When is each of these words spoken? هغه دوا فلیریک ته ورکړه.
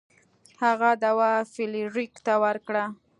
هغه 0.63 0.89
دوا 1.03 1.31
فلیریک 1.53 2.13
ته 2.25 2.33
ورکړه. 2.43 2.83